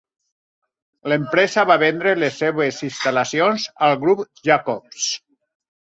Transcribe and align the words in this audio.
L'empresa 1.13 1.65
va 1.73 1.77
vendre 1.85 2.15
les 2.25 2.41
seves 2.47 2.81
instal·lacions 2.91 3.71
al 3.89 3.97
Grup 4.07 4.29
Jacobs. 4.51 5.11